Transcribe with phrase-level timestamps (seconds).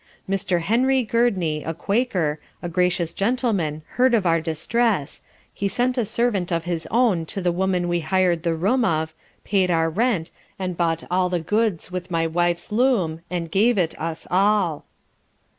[0.27, 0.61] Mr.
[0.61, 5.21] Henry Gurdney, a Quaker, a gracious gentleman heard of our distress,
[5.53, 9.13] he sent a servant of his own to the woman we hired the room of,
[9.43, 13.93] paid our rent, and bought all the goods with my wife's loom and gave it
[14.01, 14.85] us all.